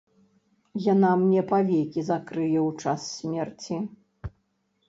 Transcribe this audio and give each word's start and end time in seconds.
Яна 0.93 1.11
мне 1.23 1.41
павекі 1.51 1.99
закрые 2.09 2.59
ў 2.67 2.69
час 2.87 2.99
смерці. 3.17 3.75